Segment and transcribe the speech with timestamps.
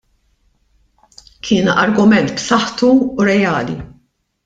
[1.49, 3.81] Kien argument b'saħħtu u reali.